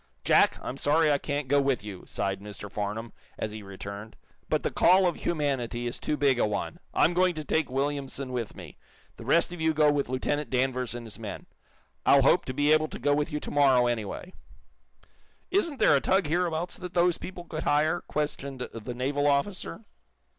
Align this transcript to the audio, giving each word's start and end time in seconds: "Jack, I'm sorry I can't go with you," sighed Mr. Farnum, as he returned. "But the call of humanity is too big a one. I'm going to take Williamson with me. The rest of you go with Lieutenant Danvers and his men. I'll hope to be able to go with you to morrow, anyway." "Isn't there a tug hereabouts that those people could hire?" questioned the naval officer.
"Jack, 0.23 0.57
I'm 0.63 0.77
sorry 0.77 1.11
I 1.11 1.19
can't 1.19 1.47
go 1.47 1.61
with 1.61 1.83
you," 1.83 2.05
sighed 2.07 2.39
Mr. 2.41 2.71
Farnum, 2.71 3.13
as 3.37 3.51
he 3.51 3.61
returned. 3.61 4.15
"But 4.49 4.63
the 4.63 4.71
call 4.71 5.05
of 5.05 5.17
humanity 5.17 5.85
is 5.85 5.99
too 5.99 6.17
big 6.17 6.39
a 6.39 6.47
one. 6.47 6.79
I'm 6.91 7.13
going 7.13 7.35
to 7.35 7.43
take 7.43 7.69
Williamson 7.69 8.31
with 8.31 8.55
me. 8.55 8.77
The 9.17 9.25
rest 9.25 9.53
of 9.53 9.61
you 9.61 9.75
go 9.75 9.91
with 9.91 10.09
Lieutenant 10.09 10.49
Danvers 10.49 10.95
and 10.95 11.05
his 11.05 11.19
men. 11.19 11.45
I'll 12.03 12.23
hope 12.23 12.45
to 12.45 12.53
be 12.55 12.73
able 12.73 12.87
to 12.87 12.97
go 12.97 13.13
with 13.13 13.31
you 13.31 13.39
to 13.41 13.51
morrow, 13.51 13.85
anyway." 13.85 14.33
"Isn't 15.51 15.77
there 15.77 15.95
a 15.95 16.01
tug 16.01 16.25
hereabouts 16.25 16.77
that 16.77 16.95
those 16.95 17.19
people 17.19 17.43
could 17.43 17.61
hire?" 17.61 18.01
questioned 18.01 18.61
the 18.73 18.93
naval 18.95 19.27
officer. 19.27 19.85